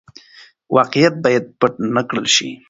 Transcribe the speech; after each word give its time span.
واقعيت 0.77 1.13
بايد 1.23 1.43
پټ 1.59 1.73
نه 1.95 2.01
کړل 2.09 2.25
شي. 2.35 2.49